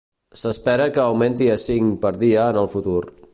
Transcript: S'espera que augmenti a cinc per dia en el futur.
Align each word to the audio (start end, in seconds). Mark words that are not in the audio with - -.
S'espera 0.43 0.87
que 0.95 1.03
augmenti 1.03 1.49
a 1.57 1.59
cinc 1.67 2.01
per 2.07 2.13
dia 2.25 2.49
en 2.55 2.61
el 2.63 2.71
futur. 2.77 2.99